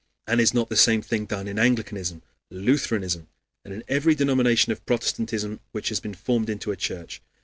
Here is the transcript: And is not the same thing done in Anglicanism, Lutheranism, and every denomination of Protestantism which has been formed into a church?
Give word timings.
And 0.25 0.41
is 0.41 0.51
not 0.51 0.69
the 0.69 0.75
same 0.75 1.03
thing 1.03 1.27
done 1.27 1.47
in 1.47 1.59
Anglicanism, 1.59 2.23
Lutheranism, 2.49 3.27
and 3.63 3.83
every 3.87 4.15
denomination 4.15 4.71
of 4.71 4.83
Protestantism 4.87 5.59
which 5.73 5.89
has 5.89 5.99
been 5.99 6.15
formed 6.15 6.49
into 6.49 6.71
a 6.71 6.75
church? 6.75 7.21